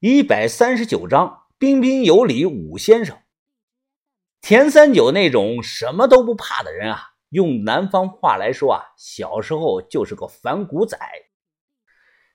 [0.00, 3.16] 一百三十九章，彬彬有礼武先生。
[4.42, 7.00] 田三九那种什么都不怕的人啊，
[7.30, 10.98] 用南方话来说啊，小时候就是个反骨仔。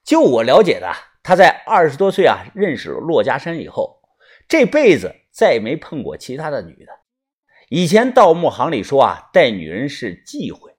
[0.04, 4.02] 就我了解的，他在二十多岁啊认识了骆家山以后，
[4.48, 6.92] 这辈子再没碰过其他的女的。
[7.70, 10.76] 以前盗墓行里说啊，带女人是忌讳，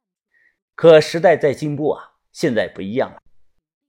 [0.74, 3.22] 可时代在进步啊，现在不一样了。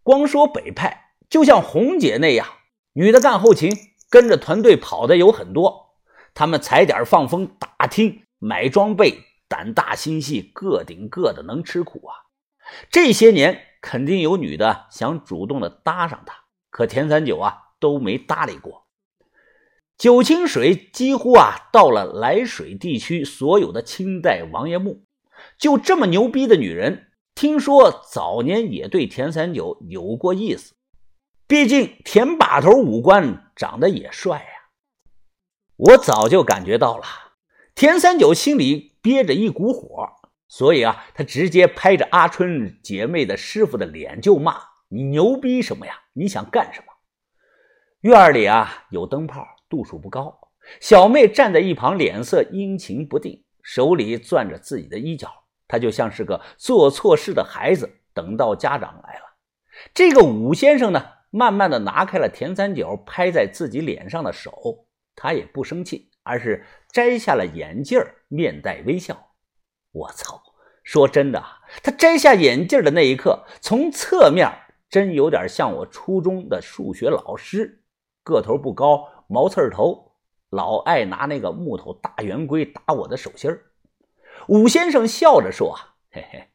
[0.04, 2.48] 光说北派，就像红姐那样。
[2.94, 3.72] 女的干后勤，
[4.10, 5.96] 跟着团队跑的有很多。
[6.36, 12.16] 他们踩点放风、打听、买装备，胆大心细，个顶个的能吃苦啊！
[12.92, 18.88] 这些年肯定有女的想主动的搭上他，可田三九啊都没搭理过。
[19.98, 25.04] 九清水几乎啊到了涞水地区所有的清代王爷墓，
[25.58, 30.76] 就这么牛逼的女人，听说早年也对田三九有过意思。
[31.48, 34.46] 毕竟田把头五官长得也帅呀，
[35.76, 37.04] 我早就感觉到了。
[37.76, 40.10] 田三九心里憋着一股火，
[40.48, 45.94] 所以啊，他直接拍着阿春姐妹的师傅的脸就骂：“你牛逼什么呀？
[46.14, 46.88] 你想干什么？”
[48.02, 50.40] 院里啊有灯泡，度数不高。
[50.80, 55.30] 小妹站在一旁，脸色阴晴不定，手里攥着自己的衣角，
[55.68, 59.26] 她就像是个做错事的孩子，等到家长来了。
[59.94, 61.04] 这个武先生呢？
[61.36, 69.32] 慢慢的拿开了田三角拍在自己脸上的手，他也不生气，而是摘下了眼镜面带微笑。
[69.92, 70.40] 我操！
[70.84, 71.44] 说真的，
[71.82, 74.48] 他摘下眼镜的那一刻，从侧面
[74.92, 77.82] 真有点像我初中的数学老师，
[78.24, 80.12] 个头不高，毛刺头，
[80.52, 83.50] 老爱拿那个木头大圆规打我的手心
[84.48, 85.76] 武先生笑着说
[86.14, 86.48] ：“嘿嘿，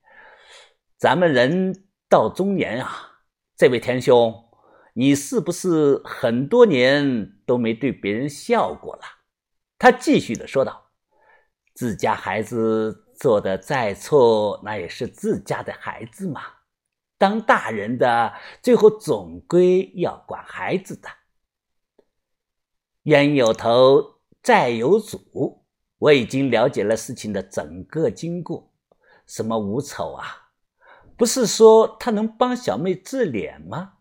[0.97, 3.23] 咱们人到中年啊，
[3.57, 4.33] 这位田兄。”
[4.99, 9.03] 你是不是很多年都没对别人笑过了？
[9.79, 10.91] 他继续的说道
[11.73, 16.43] ：“自家孩子做的再错，那也是自家的孩子嘛。
[17.17, 21.09] 当大人的，最后总归要管孩子的。
[23.05, 25.65] 冤有头，债有主。
[25.99, 28.73] 我已经了解了事情的整个经过。
[29.29, 30.51] 什么无丑啊？
[31.17, 33.93] 不是说他能帮小妹治脸吗？”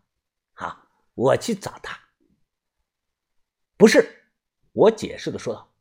[1.18, 1.98] 我去找他，
[3.76, 4.22] 不是
[4.72, 5.72] 我解释的说道：“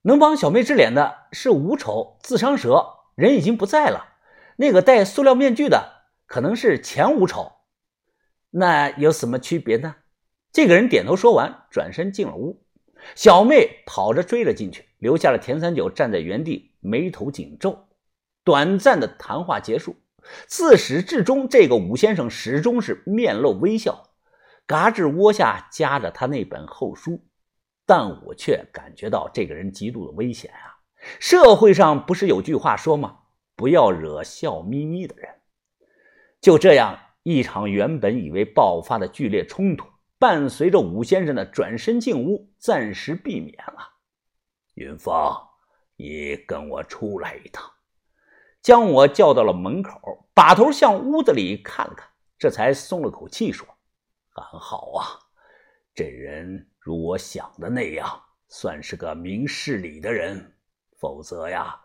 [0.00, 4.14] 能帮小妹治脸的是吴丑自伤蛇，人已经不在了。
[4.56, 7.52] 那个戴塑料面具的可能是前吴丑，
[8.48, 9.96] 那有什么区别呢？”
[10.50, 12.64] 这个人点头说完，转身进了屋。
[13.14, 17.88] 小妹跑着追了进去，留下了田三九站在原地，眉头紧皱。
[18.42, 19.96] 短暂的谈话结束，
[20.46, 24.05] 自始至终，这个武先生始终是面露微笑。
[24.66, 27.24] 嘎吱窝下夹着他那本厚书，
[27.86, 30.82] 但我却感觉到这个人极度的危险啊！
[31.20, 33.18] 社会上不是有句话说吗？
[33.54, 35.30] 不要惹笑眯眯的人。
[36.40, 39.86] 就这样，一场原本以为爆发的剧烈冲突，
[40.18, 43.92] 伴随着武先生的转身进屋，暂时避免了。
[44.74, 45.14] 云峰，
[45.96, 47.70] 你跟我出来一趟，
[48.60, 53.66] 将我叫到了门口，把头向屋子里看了看，这才松了口气说。
[54.42, 55.04] 很好啊，
[55.94, 60.52] 这人如我想的那样，算是个明事理的人。
[60.98, 61.78] 否则呀，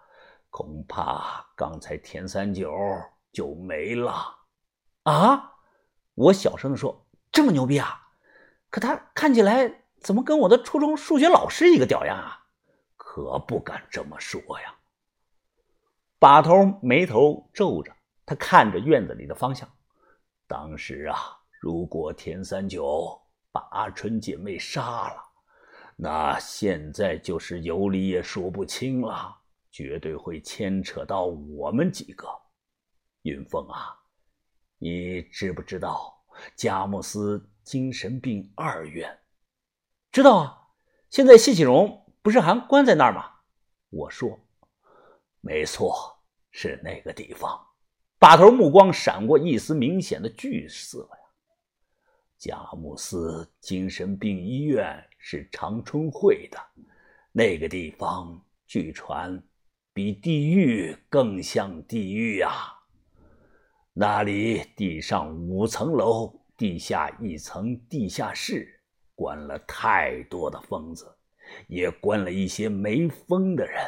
[0.50, 2.74] 恐怕刚才田三九
[3.34, 4.38] 就没了。
[5.04, 5.54] 啊！
[6.14, 8.10] 我小声的说：“这么牛逼啊？
[8.70, 12.46] 可他看起来怎么跟我的初中数学老师一个屌样啊？
[12.96, 14.76] 可不敢这么说呀。”
[16.20, 17.94] 把头眉头皱着，
[18.26, 19.70] 他看着院子里的方向。
[20.48, 21.41] 当时啊。
[21.62, 25.24] 如果田三九把阿春姐妹杀了，
[25.96, 29.38] 那现在就是有理也说不清了，
[29.70, 32.28] 绝对会牵扯到我们几个。
[33.22, 33.96] 云凤啊，
[34.80, 39.16] 你知不知道佳木斯精神病二院？
[40.12, 40.68] 知道啊，
[41.12, 43.24] 现在谢启荣不是还关在那儿吗？
[43.92, 44.40] 我说，
[45.42, 47.68] 没错，是那个地方。
[48.18, 51.08] 把头目光闪过一丝明显的惧色。
[52.42, 56.58] 佳木斯精神病医院是长春会的，
[57.32, 59.40] 那个地方据传
[59.94, 62.52] 比地狱更像地狱啊。
[63.94, 68.82] 那里地上五层楼，地下一层地下室，
[69.14, 71.16] 关了太多的疯子，
[71.68, 73.80] 也关了一些没疯的人。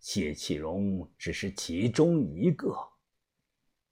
[0.00, 2.76] 谢启荣只是其中一个。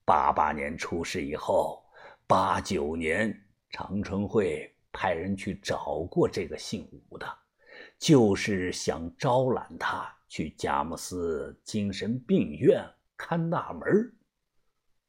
[0.05, 1.83] 八八年出事以后，
[2.27, 3.47] 八九年。
[3.71, 7.27] 长春会派人去找过这个姓武的，
[7.99, 12.85] 就是想招揽他去佳木斯精神病院
[13.17, 14.13] 看大门。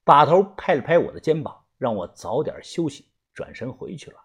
[0.03, 4.17] 把头拍了拍我的肩膀，让我早点休息，转身回去了。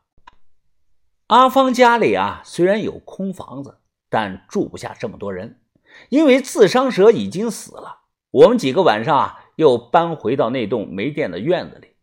[1.29, 3.79] 阿芳家里啊，虽然有空房子，
[4.09, 5.61] 但住不下这么多人，
[6.09, 8.01] 因为自伤蛇已经死了。
[8.31, 11.97] 我们几个晚上啊，又搬回到那栋没电的院子里。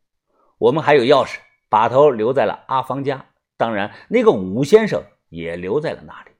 [0.57, 1.39] 我们还有钥匙，
[1.71, 6.31] 把头留在了阿芳家，当然，那个武先生也留在了那里。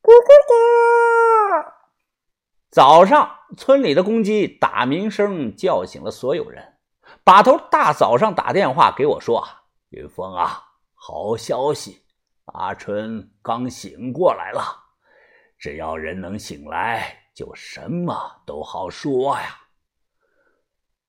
[0.00, 1.72] 咕咕咕！
[2.70, 6.78] 早上，村里的公鸡打鸣声叫醒了所有人。
[7.22, 9.46] 把头大早上打电话给我说
[9.90, 10.64] ：“云峰啊，
[10.94, 12.02] 好消息，
[12.46, 14.62] 阿春刚醒过来了。
[15.58, 19.67] 只要人能醒来。”就什么都好说呀。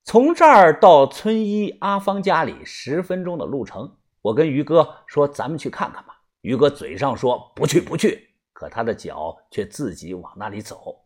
[0.04, 11.06] 从这儿到村医阿芳家里十分钟的路程，我跟于哥说：“咱们去看看吧。”于哥嘴上说不去不去，可他的脚却自己往那里走。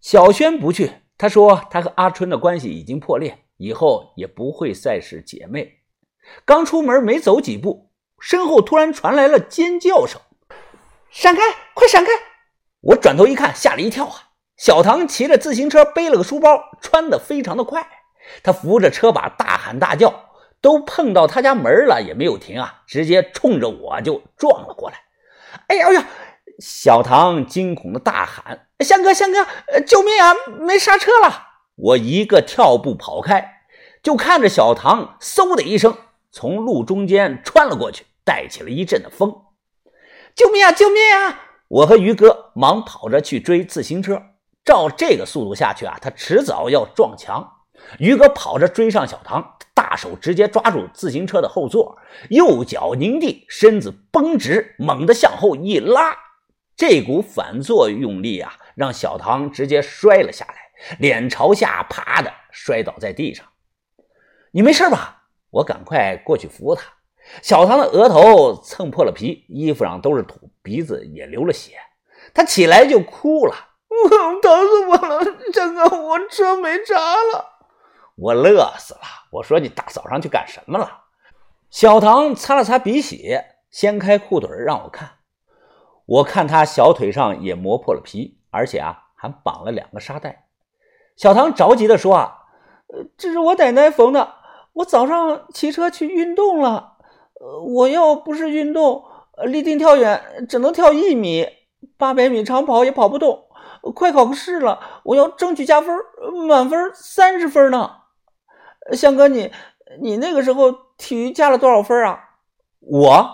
[0.00, 5.80] 小轩不去，他说他和阿春的关系已经破裂，以后也不会再是姐妹。
[6.44, 7.90] 刚出门没走几步，
[8.20, 10.20] 身后突然传来了尖叫声
[11.10, 11.40] ：“闪开，
[11.74, 12.10] 快闪开！”
[12.82, 14.25] 我转头一看，吓了一跳啊！
[14.56, 17.86] 小唐骑着自行车，背了个书包，穿得非常的快。
[18.42, 20.30] 他扶着车把，大喊大叫，
[20.60, 24.96] 都碰到他家门了，也没有停啊，直接冲着我就撞了过来。
[25.68, 26.08] 哎呀呀！
[26.58, 29.46] 小唐惊恐的大喊：“香哥，香哥，
[29.86, 30.34] 救命啊！
[30.58, 33.60] 没刹车了！”我一个跳步跑开，
[34.02, 35.94] 就看着小唐嗖的一声
[36.32, 39.42] 从路中间穿了过去，带起了一阵的风。
[40.34, 40.72] 救命啊！
[40.72, 41.40] 救命啊！
[41.68, 44.22] 我和于哥忙跑着去追自行车，
[44.66, 47.52] 照这个速度下去啊，他迟早要撞墙。
[48.00, 51.96] 于哥跑着追上小唐，大手直接抓住自行车的后座，
[52.30, 56.16] 右脚拧地，身子绷直，猛地向后一拉，
[56.76, 63.46] 这股反作用力啊，让小唐直接摔了下来，脸朝下，啪的摔倒在地上。
[64.50, 65.28] 你没事吧？
[65.50, 66.82] 我赶快过去扶他。
[67.40, 71.72] 小唐的额头蹭破了皮，衣服上都是土，鼻子也流了血。
[72.34, 73.54] 他起来就哭了
[74.42, 77.44] ：“疼死我了，江哥，我车没刹了。”
[78.16, 79.00] 我乐死了。
[79.30, 81.04] 我说：“你大早上去干什么了？”
[81.70, 85.10] 小唐擦了擦鼻血，掀开裤腿让我看。
[86.06, 90.46] 我看他小腿上也磨破了皮，而且啊还绑了两个沙袋。
[91.16, 92.38] 小唐着急地说：“啊，
[93.18, 94.34] 这是我奶奶缝的，
[94.74, 96.94] 我早上骑车去运动了。”，
[97.66, 99.04] 我要不是运动，
[99.44, 101.46] 立定跳远只能跳一米，
[101.98, 103.45] 八百米长跑也跑不动。
[103.92, 105.96] 快考试了，我要争取加分，
[106.48, 107.96] 满分三十分呢。
[108.92, 109.52] 香哥，你
[110.00, 112.20] 你那个时候体育加了多少分啊？
[112.80, 113.30] 我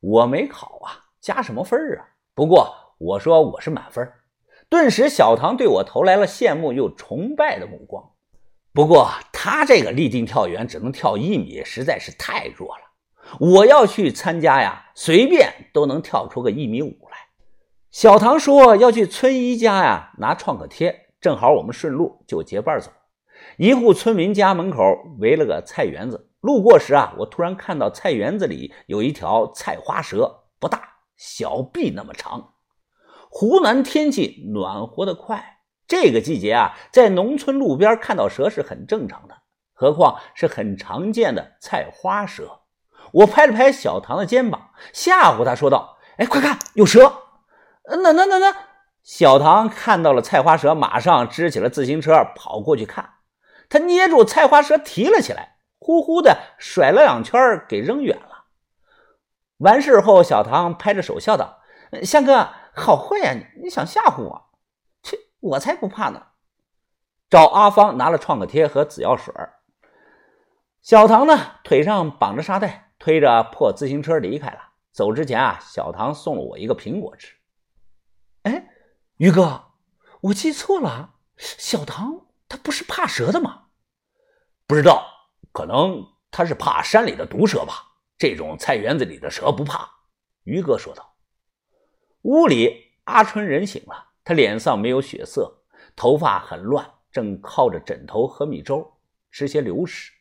[0.00, 2.08] 我没考啊，加什么分啊？
[2.34, 4.10] 不过我说我是满分。
[4.68, 8.10] 顿时，小唐对我投来了羡慕又崇拜的目光。
[8.72, 12.82] 不过他这个立定跳远只能跳一米，实在是太弱了。
[13.38, 17.23] 我要去参加呀，随便都能跳出个一米五来。
[17.94, 22.90] 小唐说要去村医家呀拿创可贴，正好我们顺路就结伴走。
[23.56, 24.82] 一户村民家门口
[25.20, 30.82] 围了个菜园子，路过时啊，我突然看到菜园子里有一条菜花蛇，不大，
[31.16, 32.54] 小臂那么长。
[33.30, 39.36] 湖南天气暖和的快，这个季节啊，在农村路边看到蛇是很正常的，
[39.72, 42.62] 何况是很常见的菜花蛇。
[43.12, 47.20] 我拍了拍小唐的肩膀，吓唬他说道：“哎，快看，有蛇！
[47.88, 48.56] 那、那、那、那！”
[49.02, 53.14] 小唐看到了菜花蛇，马上支起了自行车，跑过去看。
[53.68, 58.44] 他捏住菜花蛇提了起来，呼呼的甩了两圈，给扔远了。
[59.58, 61.60] 完事后，小唐拍着手笑道
[62.02, 63.32] ：“香哥，好坏呀！
[63.32, 64.50] 你你想吓唬我？
[65.02, 66.28] 切，我才不怕呢！”
[67.28, 69.34] 找阿芳拿了创可贴和紫药水。
[70.80, 72.82] 小唐呢，腿上绑着沙袋。
[72.96, 74.58] 推着破自行车离开了。
[74.90, 77.34] 走之前啊，小唐送了我一个苹果吃。
[78.44, 78.70] 哎，
[79.16, 79.72] 于哥，
[80.22, 83.64] 我记错了，小唐他不是怕蛇的吗？
[84.66, 85.06] 不知道，
[85.52, 87.92] 可能他是怕山里的毒蛇吧。
[88.16, 89.90] 这种菜园子里的蛇不怕。
[90.44, 91.16] 于哥说道。
[92.22, 95.64] 屋里，阿春人醒了，他脸上没有血色，
[95.96, 98.98] 头发很乱，正靠着枕头喝米粥，
[99.30, 100.12] 吃些流食。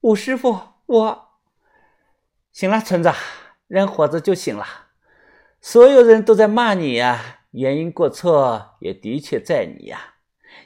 [0.00, 1.28] 五师傅，我。
[2.52, 3.12] 醒了，村子，
[3.66, 4.66] 人伙子就行了。
[5.60, 10.14] 所有人都在骂你呀，原因过错也的确在你呀。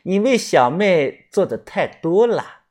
[0.04, 2.62] 你为小妹做的太多了。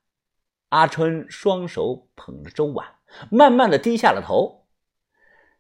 [0.70, 2.96] 阿春双手捧着粥碗，
[3.30, 4.68] 慢慢的低下了头。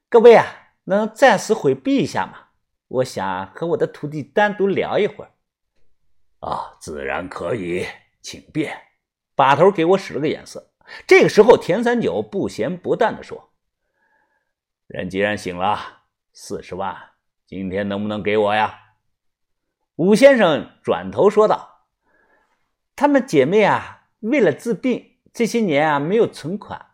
[0.09, 0.45] 各位啊，
[0.85, 2.49] 能暂时回避一下吗？
[2.87, 5.31] 我想和我的徒弟单独聊一会儿。
[6.39, 7.85] 啊，自然可以，
[8.21, 8.77] 请便。
[9.35, 10.73] 把头给我使了个眼色。
[11.07, 13.53] 这个时候，田三九不咸不淡的说
[14.87, 16.03] ：“人既然醒了，
[16.33, 17.10] 四十万，
[17.51, 18.79] 今天能不能给我呀？”
[19.97, 21.87] 武先生转头说道
[22.95, 26.91] ：“她们姐妹啊，为了治病，这些年啊没有存款，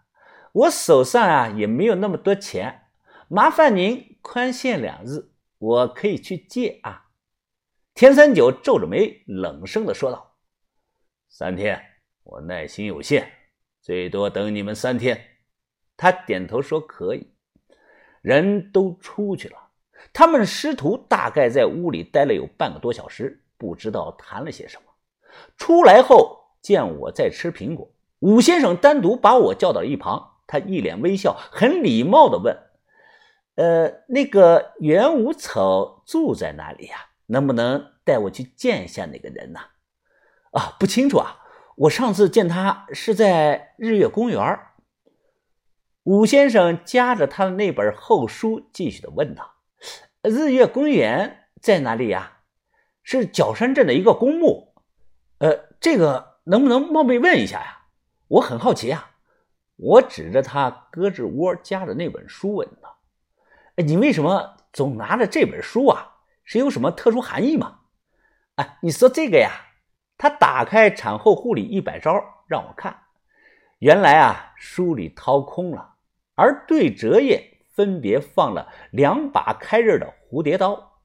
[0.52, 2.88] 我手上啊也没有那么多钱，
[3.28, 7.06] 麻烦您宽限两日，我可以去借啊。”
[7.94, 10.38] 田三九皱着眉，冷声的说道
[11.30, 11.80] ：“三天，
[12.24, 13.32] 我耐心有限，
[13.80, 15.24] 最多等你们三天。”
[15.96, 17.32] 他点头说：“可以。”
[18.22, 19.67] 人都出去了，
[20.14, 24.84] 他们师徒大概在屋里待了有半个多小时，不知道谈了些什么。
[25.58, 32.58] 出来后见我在吃苹果，武先生单独把我叫到一旁，他一脸微笑，很礼貌的问
[33.56, 39.60] ：“呃，那个袁无丑住在哪里呀？”能不能带我去见一下那个人呢？
[40.52, 41.44] 啊，不清楚啊。
[41.76, 44.60] 我上次见他是在日月公园。
[46.04, 49.56] 武先生夹着他的那本厚书，继续的问道
[50.22, 52.40] ：“日月公园在哪里呀？
[53.04, 54.74] 是角山镇的一个公墓。
[55.40, 57.86] 呃，这个能不能冒昧问一下呀？
[58.28, 59.12] 我很好奇啊。”
[59.78, 62.98] 我指着他胳肢窝夹的那本书问道
[63.78, 67.82] ：“你为什么总拿着这本书啊？”是有什么特殊含义吗？
[68.56, 69.52] 哎，你说这个呀？
[70.18, 72.12] 他打开产后护理一百招
[72.48, 72.98] 让我看，
[73.78, 75.94] 原来啊，书里掏空了，
[76.34, 81.00] 而对折页分别放了两把开刃的蝴蝶刀。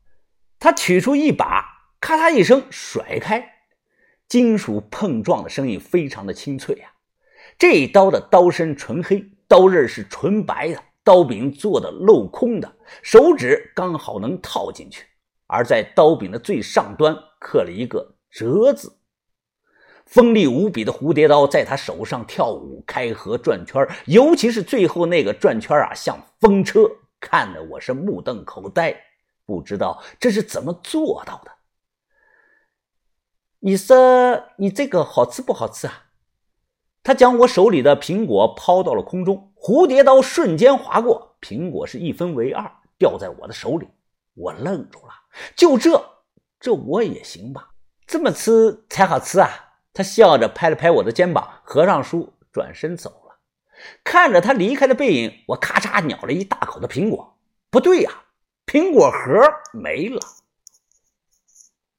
[0.59, 1.62] 他取出一把，
[2.00, 3.47] 咔嚓一声甩开，
[4.26, 6.91] 金属碰撞的声音非常的清脆呀。
[7.59, 15.05] 这一刀的刀身纯黑，刀刃是纯白的，刀柄做的镂空的，手指刚好能套进去。
[15.47, 18.97] 而在刀柄的最上端刻了一个“折”字，
[20.12, 26.81] 锋利无比的蝴蝶刀在他手上跳舞、开合、转圈，尤其是最后那个转圈啊，像风车，
[27.19, 28.95] 看得我是目瞪口呆，
[29.47, 31.50] 不知道这是怎么做到的。
[33.61, 36.04] 你说你这个好吃不好吃啊？
[37.02, 43.88] 他将我手里的苹果抛到了空中，蝴蝶刀瞬间划过，苹果是一分为二，掉在我的手里，
[44.35, 45.14] 我愣住了。
[45.57, 46.04] 就这，
[46.61, 47.71] 这我也行吧？
[48.07, 49.49] 这么吃才好吃啊！
[49.95, 53.39] 他笑着拍了拍我的肩膀，合上书，转身走了。
[54.05, 57.39] 看着他离开的背影，我咔嚓咬了一大口的苹果。
[57.71, 58.11] 不对呀，
[58.67, 60.21] 苹果核没了。